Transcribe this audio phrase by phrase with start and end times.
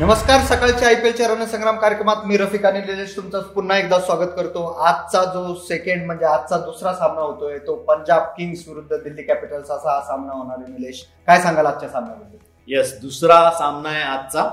[0.00, 4.32] नमस्कार सकाळच्या I P एलच्या रणसंग्राम कार्यक्रमात मी रफिक आणि निलेश तुमचं पुन्हा एकदा स्वागत
[4.36, 4.64] करतो.
[4.86, 9.94] आजचा जो सेकंड म्हणजे आजचा दुसरा सामना होतोय तो पंजाब किंग्स विरुद्ध दिल्ली कॅपिटल्स असा
[9.94, 11.02] हा सामना होणार आहे निलेश.
[11.26, 12.36] काय सांगाल आजच्या सामन्याबद्दल?
[12.68, 14.48] येस दुसरा सामना आहे आजचा.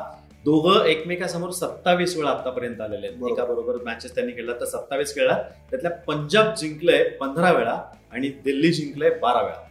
[0.45, 3.31] दोघं एकमेकासमोर सत्तावीस वेळा आतापर्यंत आलेले आहेत.
[3.31, 5.37] एका बरोबर मॅचेस त्यांनी खेळला तर सत्तावीस खेळला
[5.71, 7.77] त्यातल्या पंजाब जिंकलंय पंधरा वेळा
[8.13, 9.61] आणि दिल्ली जिंकलंय बारा वेळा.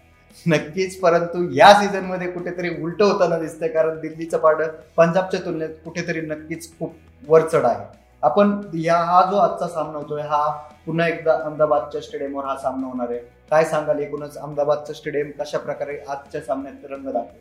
[0.47, 6.79] नक्कीच परंतु या सीझनमध्ये कुठेतरी उलट होताना दिसतंय कारण दिल्लीचं पारडं पंजाबच्या तुलनेत कुठेतरी नक्कीच
[6.79, 6.95] खूप
[7.29, 7.85] वरचढ आहे.
[8.23, 10.49] आपण या हा जो आजचा सामना होतोय हा
[10.87, 13.19] पुन्हा एकदा अहमदाबादच्या स्टेडियमवर हा सामना होणार आहे.
[13.51, 17.41] काय सांगाल एकूणच अहमदाबादचं स्टेडियम कशा प्रकारे आजच्या सामन्यात रंग दाखवेल?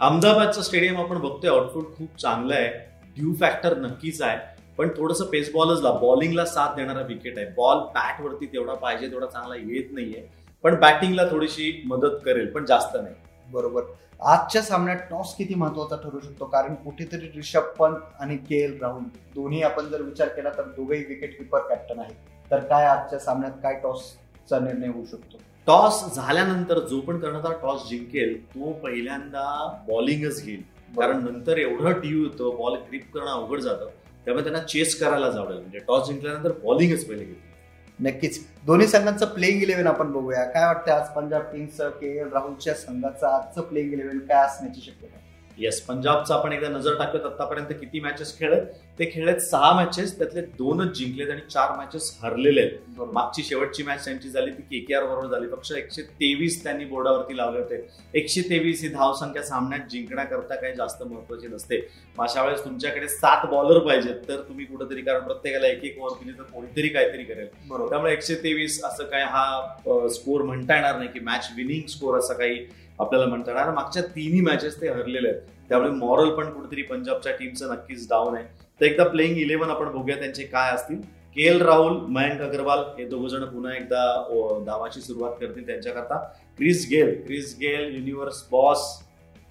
[0.00, 2.68] अहमदाबादचं स्टेडियम आपण बघतोय आउटपुट खूप चांगलं आहे.
[3.16, 4.38] ड्यू फॅक्टर नक्कीच आहे.
[4.78, 7.46] पण थोडंसं पेस बॉलचला बॉलिंगला साथ देणारा विकेट आहे.
[7.46, 10.28] बॉल बॅटवरती तेवढा पाहिजे तेवढा चांगला येत नाहीये.
[10.64, 13.14] पण बॅटिंगला थोडीशी मदत करेल पण जास्त नाही.
[13.48, 13.82] बरोबर.
[14.20, 16.44] आजच्या सामन्यात टॉस किती महत्त्वाचा ठरू शकतो?
[16.44, 19.02] कारण कुठेतरी रिषभ पंत आणि के एल राहुल
[19.34, 22.16] दोन्ही आपण जर विचार केला तर दोघेही विकेट किपर कॅप्टन आहेत.
[22.50, 25.38] तर काय आजच्या सामन्यात काय टॉसचा निर्णय होऊ शकतो?
[25.66, 29.44] टॉस झाल्यानंतर जो पण करणारा टॉस जिंकेल तो पहिल्यांदा
[29.88, 30.62] बॉलिंगच घेईल.
[30.96, 33.88] कारण नंतर एवढं टीव्ही होतं बॉल ग्रिप करणं अवघड जातं
[34.24, 38.46] त्यामुळे त्यांना चेस करायला जावं म्हणजे टॉस जिंकल्यानंतर बॉलिंगच पहिले घेईल नक्कीच.
[38.66, 40.44] दोन्ही संघांचं प्लेइंग इलेव्हन आपण बघूया.
[40.44, 45.16] काय वाटतं आज पंजाब किंग्स के एल राहुलच्या संघाचं आजचं प्लेइंग इलेव्हन काय असण्याची शक्यता?
[45.58, 48.66] येस पंजाबचा आपण एकदा नजर टाकत आतापर्यंत किती मॅचेस खेळत
[48.98, 53.00] ते खेळलेत सहा मॅचेस त्यातले दोनच जिंकलेत आणि चार मॅचेस हरलेले आहेत.
[53.12, 55.48] मागची शेवटची मॅच त्यांची झाली ती केकेआर बरोबर झाली.
[55.48, 57.86] फक्त एकशे तेवीस त्यांनी बोर्डावरती लावले होते.
[58.14, 61.80] एकशे तेवीस ही धावसंख्या सामन्यात जिंकण्याकरता काही जास्त महत्वाची नसते.
[62.18, 66.38] अशा वेळेस तुमच्याकडे सात बॉलर पाहिजेत तर तुम्ही कुठेतरी कारण प्रत्येकाला एक एक ओव्हर दिली
[66.38, 67.46] तर कोणीतरी काहीतरी करेल.
[67.88, 72.34] त्यामुळे एकशे तेवीस असं काय हा स्कोर म्हणता येणार नाही की मॅच विनिंग स्कोर असं
[72.34, 72.64] काही
[73.00, 75.40] आपल्याला म्हणता येणार मागच्या तिन्ही मॅचेस ते हरलेले आहेत.
[75.68, 78.44] त्यामुळे मॉरल पण कुठेतरी पंजाबच्या टीमचं नक्कीच डाऊन आहे.
[78.80, 81.00] तर एकदा प्लेइंग इलेव्हन आपण बघूया त्यांचे काय असतील.
[81.36, 86.16] के एल राहुल मयंक अग्रवाल हे दोघ जण पुन्हा एकदा धावाची सुरुवात करतील त्यांच्याकरता.
[86.58, 88.86] Chris Gayle Chris Gayle universe boss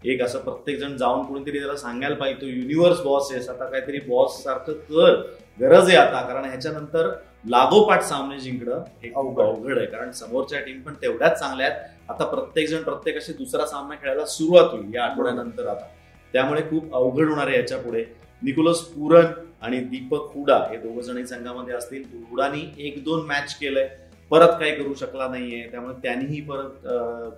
[0.05, 3.99] एक असं प्रत्येक जण जाऊन कोणीतरी त्याला सांगायला पाहिजे तो युनिव्हर्स बॉस आहेस आता काहीतरी
[4.07, 5.15] बॉस सारखं कर.
[5.57, 7.09] गरज आहे आता कारण ह्याच्यानंतर
[7.47, 9.77] लागोपाठ सामने जिंकणं हे खूप अवघड.
[9.77, 9.87] आहे.
[9.87, 11.81] कारण समोरच्या टीम पण तेवढ्याच चांगल्या आहेत.
[12.09, 15.85] आता प्रत्येक जण प्रत्येकाशी दुसरा सामना खेळायला सुरुवात होईल या आठवड्यानंतर आता.
[16.33, 18.05] त्यामुळे खूप अवघड होणार आहे याच्यापुढे
[18.43, 19.25] निकोलस पुरन
[19.61, 22.03] आणि दीपक हुडा हे दोघ जणही संघामध्ये असतील.
[22.29, 23.89] हुडानी एक दोन मॅच केलंय.
[24.31, 25.61] परत काही करू शकला नाहीये.
[25.71, 26.87] त्यामुळे त्यांनीही परत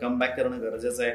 [0.01, 1.11] कमबॅक करणं गरजेचं आहे.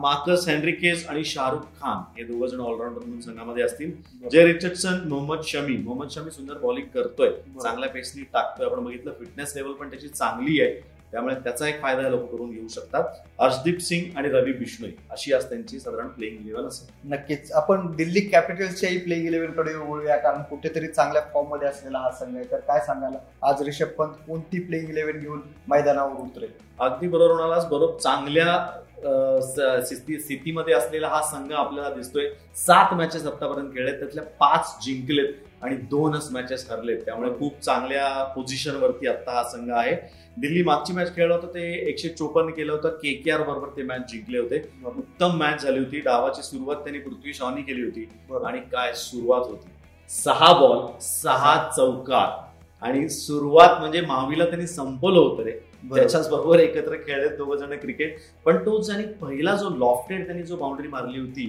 [0.00, 3.92] मार्कस हेनरिकेस आणि शाहरुख खान हे दोघ जण ऑलराऊंडर म्हणून संघामध्ये असतील.
[4.32, 7.30] जय रिचर्डसन मोहम्मद शमी मोहम्मद शमी सुंदर बॉलिंग करतोय.
[7.62, 8.66] चांगल्या पेसनी टाकतोय.
[8.66, 10.80] आपण बघितलं फिटनेस लेवल पण त्याची चांगली आहे.
[11.16, 13.04] त्यामुळे त्याचा एक फायदा लोक करून घेऊ शकतात.
[13.38, 17.12] अर्शदीप सिंग आणि रवी बिश्नोई अशी आज त्यांची साधारण प्लेइंग इलेव्हन असेल.
[17.12, 17.52] नक्कीच.
[17.52, 22.44] आपण दिल्ली कॅपिटल्सच्याही प्लेइंग इलेव्हनकडे वळूया कारण कुठेतरी चांगल्या फॉर्ममध्ये असलेला हा संघ आहे.
[22.50, 23.12] तर काय सांगाल?
[23.42, 26.50] आज रिषभ पंत कोणती प्लेइंग इलेव्हन घेऊन मैदानावर उतरेल?
[26.80, 27.64] अगदी बरोबर म्हणालास.
[27.64, 27.98] बरोबर.
[27.98, 32.28] चांगल्या स्थितीमध्ये असलेला हा संघ आपल्याला दिसतोय.
[32.56, 36.98] सात मॅचेस आतापर्यंत खेळलेत त्यातल्या पाच जिंकलेत आणि दोनच मॅचेस हरलेत.
[37.04, 39.94] त्यामुळे खूप चांगल्या पोझिशन वरती आता हा संघ आहे.
[40.36, 42.88] दिल्ली मागची मॅच खेळलं होतं ते एकशे चोपन्न केलं होतं.
[43.02, 44.62] के के आर बरोबर ते मॅच जिंकले होते.
[44.86, 46.00] उत्तम मॅच झाली होती.
[46.00, 48.08] डावाची सुरुवात त्यांनी पृथ्वी शॉनी केली होती.
[48.46, 49.70] आणि काय सुरुवात होती.
[50.10, 52.44] सहा बॉल सहा चौकार.
[52.82, 55.58] आणि सुरुवात म्हणजे महावीला त्यांनी संपवलं होतं रे.
[55.94, 60.56] त्याच्याच बरोबर एकत्र खेळलेत दोघ जण क्रिकेट पण तो ज्याने पहिला जो लॉफ्टेड त्यांनी जो
[60.56, 61.46] बाउंड्री मारली होती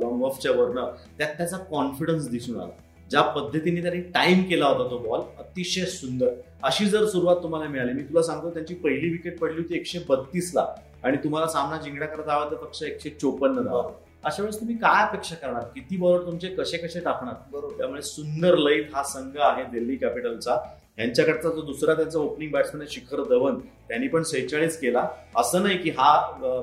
[0.00, 2.70] लॉंग ऑफच्या वरनं त्यात त्याचा कॉन्फिडन्स दिसून आला.
[3.10, 6.28] ज्या पद्धतीने त्यांनी टाइम केला होता तो बॉल अतिशय सुंदर.
[6.62, 10.52] अशी जर सुरुवात तुम्हाला मिळाली मी तुला सांगतो त्यांची पहिली विकेट पडली होती एकशे बत्तीस
[10.54, 10.66] ला
[11.02, 13.82] आणि तुम्हाला सामना जिंकण्याकरता हवा तर फक्त एकशे चोपन्न धावा.
[14.24, 15.62] अशा वेळेस तुम्ही काय अपेक्षा करणार?
[15.74, 17.34] किती बॉलर तुमचे कसे कसे टाकणार?
[17.52, 17.76] बरोबर.
[17.76, 20.56] त्यामुळे सुंदर लयीत हा संघ आहे दिल्ली कॅपिटलचा
[21.00, 25.06] यांच्याकडचा जो दुसरा त्यांचा ओपनिंग बॅट्समॅन आहे शिखर धवन त्यांनी पण सेहेचाळीस केला.
[25.36, 26.16] असं नाही की हा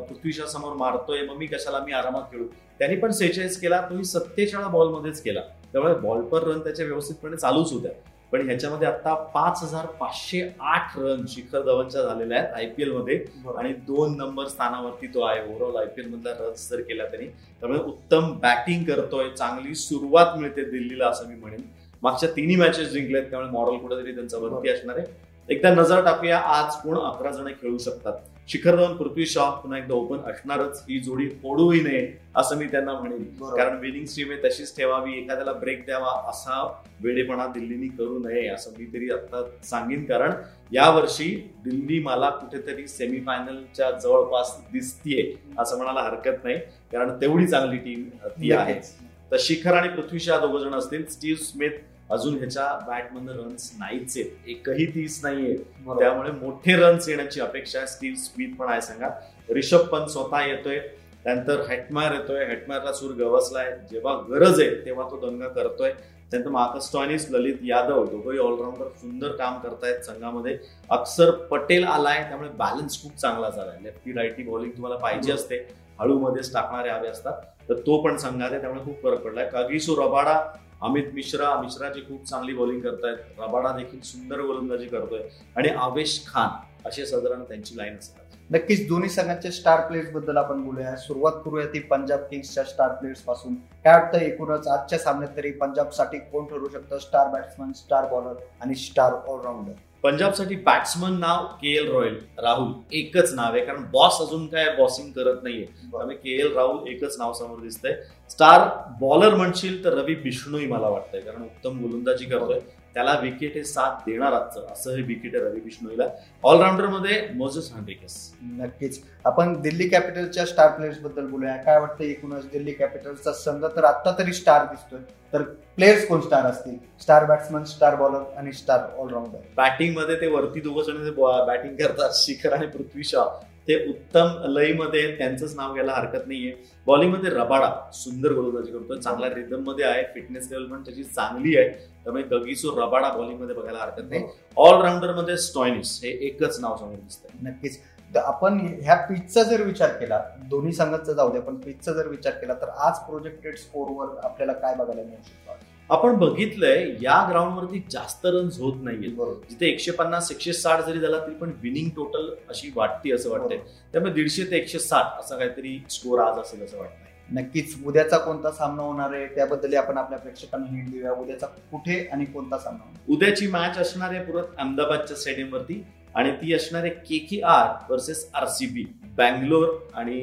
[0.09, 2.47] पृथ्वीच्या समोर मारतोय मग मी कशाला मी आरामात खेळू.
[2.79, 5.41] त्यांनी पण सेहेचाळीस केला तोही सत्तेचाळीस बॉलमध्येच केला.
[5.71, 7.91] त्यामुळे बॉल पर रन त्याच्या व्यवस्थितपणे चालूच होत्या.
[8.31, 13.15] पण ह्याच्यामध्ये आता पाच हजार पाचशे आठ रन शिखर धवनच्या झालेल्या आहेत आयपीएलमध्ये.
[13.57, 15.41] आणि दोन नंबर स्थानावरती तो आहे.
[15.41, 17.27] ओव्हरऑल आयपीएल मधला रन्स जर केला त्यांनी.
[17.27, 19.29] त्यामुळे उत्तम बॅटिंग करतोय.
[19.29, 21.61] चांगली सुरुवात मिळते दिल्लीला असं मी म्हणेन.
[22.03, 25.05] मागच्या तिन्ही मॅचेस जिंकल्यात त्यामुळे मॉरल कुठेतरी त्यांचा वरती असणार आहे.
[25.49, 28.13] एकदा नजर टाकूया आज कोण अकरा जण खेळू शकतात.
[28.47, 30.83] शिखर धवन पृथ्वी शॉ पुन्हा एकदा ओपन असणारच.
[30.89, 33.23] ही जोडी फोडूही नये असं मी त्यांना म्हणेन.
[33.55, 35.13] कारण विनिंग स्ट्रीम आहे तशीच ठेवावी.
[35.13, 36.61] एखाद्याला ब्रेक द्यावा असा
[37.01, 40.03] वेडेपणा दिल्लीनी करू नये असं मी तरी आता सांगेन.
[40.03, 40.31] कारण
[40.71, 46.57] यावर्षी दिल्ली मला कुठेतरी सेमीफायनलच्या जवळपास दिसतीये असं म्हणायला हरकत नाही.
[46.91, 49.06] कारण तेवढी चांगली टीम ती आहे.
[49.31, 51.05] तर शिखर आणि पृथ्वी शहा दोघ जण असतील.
[51.05, 51.69] स्टीव्ह स्मिथ
[52.09, 54.29] अजून ह्याच्या बॅटमधनं रन्स नाहीच आहेत.
[54.47, 55.57] एकही तीस नाहीये.
[55.99, 57.87] त्यामुळे मोठे रन्स येण्याची अपेक्षा आहे.
[57.87, 59.09] स्टीव्ह स्मिथ पण आहे सांगा.
[59.49, 60.79] रिषभ पंत स्वतः येतोय.
[61.23, 62.45] त्यानंतर हॅटमायर येतोय.
[62.45, 63.77] हॅटमायरला सूर गवसलाय.
[63.91, 65.91] जेव्हा गरज आहे तेव्हा तो दंगा करतोय.
[66.31, 70.57] त्यानंतर मार्कस टॉनिस ललित यादव दोघंही ऑलराऊंडर सुंदर काम करतायत संघामध्ये.
[70.89, 72.23] अक्षर पटेल आलाय.
[72.23, 73.77] त्यामुळे बॅलन्स खूप चांगला झालाय.
[73.83, 75.86] लेफ्टी राईटी बॉलिंग तुम्हाला पाहिजे असते.
[75.99, 77.33] हळूमध्येच टाकणारे हवे असतात.
[77.69, 79.49] तर तो पण संघात आहे त्यामुळे खूप फरक पडलाय.
[79.49, 83.17] कागिसो रबाडा अमित मिश्रा मिश्राची खूप चांगली बॉलिंग करतायत.
[83.39, 85.19] रबाडा देखील सुंदर गोलंदाजी करतोय.
[85.55, 86.49] आणि आवेश खान
[86.87, 88.23] असे साधारण त्यांची लाईन असतात.
[88.51, 90.95] नक्कीच दोन्ही संघांच्या स्टार प्लेयर्सबद्दल आपण बोलूया.
[90.95, 93.55] सुरुवात करूया ती पंजाब किंग्सच्या स्टार प्लेयर्सपासून.
[93.55, 96.97] काय वाटतं एकूणच आजच्या सामन्यात तरी पंजाबसाठी कोण ठरू शकतं?
[96.97, 99.71] स्टार बॅट्समन स्टार बॉलर आणि स्टार ऑलराऊंडर
[100.07, 102.71] पंजाबसाठी बॅट्समन नाव के एल रॉयल राहुल.
[102.91, 105.65] एकच नाव आहे कारण बॉस अजून काय बॉसिंग करत नाहीये.
[105.65, 107.91] त्यामुळे के एल राहुल एकच नाव समोर दिसतंय.
[108.29, 108.67] स्टार
[108.99, 112.59] बॉलर म्हणशील तर रवी बिष्णूही मला वाटतंय कारण उत्तम गोलंदाजी करतोय.
[112.93, 116.03] त्याला विकेट हे साथ देणार आजचं असं हे विकेट आहे रवी बिष्णोईला
[116.43, 118.99] ऑलराऊंडरमध्ये मोजेस हँड्रिकस नक्कीच.
[119.25, 121.55] आपण दिल्ली कॅपिटलच्या स्टार प्लेयर्सबद्दल बोलूया.
[121.55, 124.99] काय वाटतं एकूणच दिल्ली कॅपिटल्सचा संघ तर आता तरी स्टार दिसतोय.
[125.33, 125.41] तर
[125.75, 126.77] प्लेयर्स कोण स्टार असतील?
[127.01, 131.11] स्टार बॅट्समन स्टार बॉलर आणि स्टार ऑलराऊंडर बॅटिंगमध्ये ते वरती दोघं जण
[131.47, 133.23] बॅटिंग करतात शिखर आणि पृथ्वी शा.
[133.67, 136.53] ते उत्तम लयमध्ये त्यांचंच नाव घ्यायला हरकत नाहीये.
[136.85, 138.97] बॉलिंगमध्ये रबाडा सुंदर गोलंदाजी करतोय.
[138.97, 140.03] चांगल्या रिदममध्ये आहे.
[140.13, 141.69] फिटनेस लेवल पण त्याची चांगली आहे.
[142.03, 144.23] त्यामुळे गगीसो रबाडा बॉलिंगमध्ये बघायला हरकत नाही.
[144.57, 147.49] ऑलराऊंडरमध्ये स्टॉयनिस हे एकच नाव समोर दिसतंय.
[147.49, 147.79] नक्कीच.
[148.15, 152.33] तर आपण ह्या पिचचा जर विचार केला दोन्ही संघाचा जाऊ दे पण पिचचा जर विचार
[152.33, 155.66] केला तर आज प्रोजेक्टेड स्कोरवर आपल्याला काय बघायला मिळू शकतो?
[155.89, 159.09] आपण बघितलंय या ग्राउंडवरती जास्त रन्स होत नाहीये
[159.49, 163.57] जिथे एकशे पन्नास एकशे साठ जरी झाला तरी पण विनिंग टोटल अशी वाटते असं वाटतंय.
[163.93, 167.05] त्यामुळे दीडशे ते एकशे साठ असा काहीतरी स्कोर आज असेल असं वाटतंय.
[167.29, 167.75] नक्कीच.
[167.85, 171.11] उद्याचा कोणता सामना होणार आहे त्याबद्दल आपण आपल्या प्रेक्षकांना हिट देऊया.
[171.11, 175.83] उद्याचा कुठे आणि कोणता सामना उद्याची मॅच असणार आहे पुरत अहमदाबादच्या स्टेडियम वरती
[176.15, 178.85] आणि ती असणार आहे K K R versus RCB
[179.17, 180.21] Bangalore आणि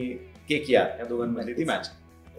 [0.48, 1.90] के के आर या दोघांमध्ये ती मॅच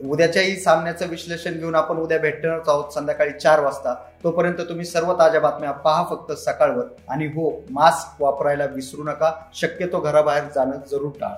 [0.03, 3.94] उद्याच्याही सामन्याचं विश्लेषण घेऊन आपण उद्या भेटणारच आहोत संध्याकाळी चार वाजता.
[4.24, 6.86] तोपर्यंत तुम्ही सर्व ताज्या बातम्या पहा फक्त सकाळवर.
[7.09, 9.33] आणि हो मास्क वापरायला विसरू नका.
[9.53, 11.36] शक्यतो घराबाहेर जाणं जरूर टाळा.